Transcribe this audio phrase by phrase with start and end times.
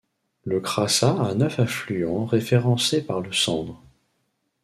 [0.45, 3.83] Le Crassat a neuf affluents référencés par le Sandre.